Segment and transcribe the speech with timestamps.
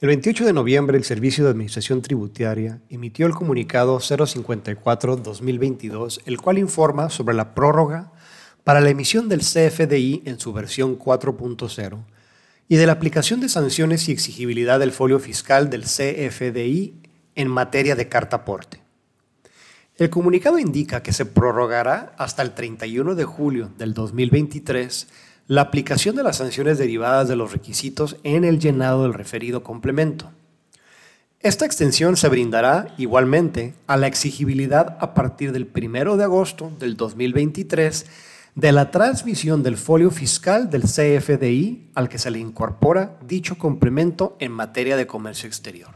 [0.00, 6.58] El 28 de noviembre, el Servicio de Administración Tributaria emitió el comunicado 054-2022, el cual
[6.58, 8.10] informa sobre la prórroga
[8.64, 12.04] para la emisión del CFDI en su versión 4.0
[12.66, 17.00] y de la aplicación de sanciones y exigibilidad del folio fiscal del CFDI
[17.36, 18.82] en materia de carta aporte.
[19.96, 25.06] El comunicado indica que se prorrogará hasta el 31 de julio del 2023
[25.46, 30.32] la aplicación de las sanciones derivadas de los requisitos en el llenado del referido complemento.
[31.40, 36.96] Esta extensión se brindará igualmente a la exigibilidad a partir del 1 de agosto del
[36.96, 38.06] 2023
[38.54, 44.36] de la transmisión del folio fiscal del CFDI al que se le incorpora dicho complemento
[44.38, 45.90] en materia de comercio exterior.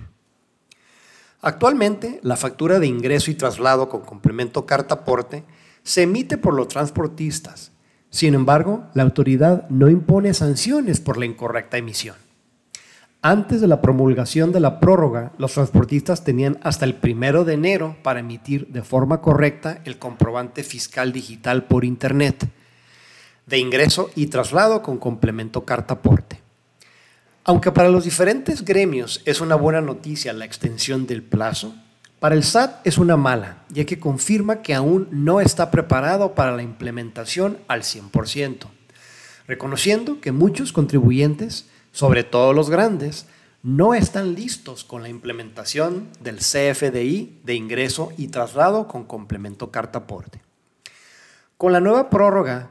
[1.40, 5.44] Actualmente, la factura de ingreso y traslado con complemento carta aporte
[5.82, 7.72] se emite por los transportistas
[8.10, 12.16] sin embargo, la autoridad no impone sanciones por la incorrecta emisión.
[13.20, 17.96] Antes de la promulgación de la prórroga, los transportistas tenían hasta el primero de enero
[18.02, 22.48] para emitir de forma correcta el comprobante fiscal digital por Internet
[23.48, 26.40] de ingreso y traslado con complemento carta aporte.
[27.44, 31.74] Aunque para los diferentes gremios es una buena noticia la extensión del plazo,
[32.20, 36.54] para el SAT es una mala, ya que confirma que aún no está preparado para
[36.54, 38.66] la implementación al 100%,
[39.46, 43.26] reconociendo que muchos contribuyentes, sobre todo los grandes,
[43.62, 50.00] no están listos con la implementación del CFDI de ingreso y traslado con complemento carta
[50.00, 50.40] aporte.
[51.56, 52.70] Con la nueva prórroga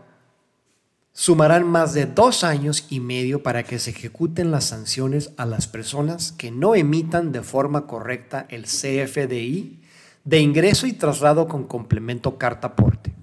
[1.18, 5.66] sumarán más de dos años y medio para que se ejecuten las sanciones a las
[5.66, 9.80] personas que no emitan de forma correcta el CFDI
[10.26, 13.16] de ingreso y traslado con complemento carta aporte.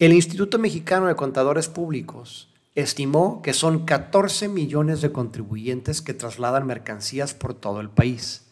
[0.00, 6.66] El Instituto Mexicano de Contadores Públicos estimó que son 14 millones de contribuyentes que trasladan
[6.66, 8.48] mercancías por todo el país.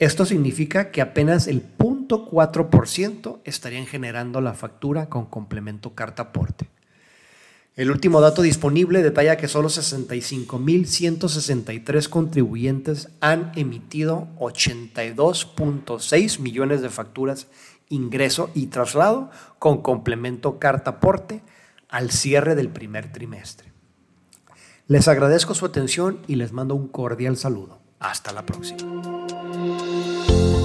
[0.00, 6.71] Esto significa que apenas el 0.4% estarían generando la factura con complemento carta aporte.
[7.74, 17.46] El último dato disponible detalla que solo 65.163 contribuyentes han emitido 82.6 millones de facturas
[17.88, 21.42] ingreso y traslado con complemento carta aporte
[21.88, 23.72] al cierre del primer trimestre.
[24.86, 27.80] Les agradezco su atención y les mando un cordial saludo.
[27.98, 28.82] Hasta la próxima.